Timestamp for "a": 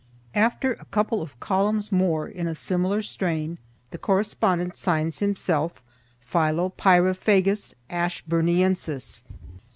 0.73-0.85, 2.47-2.55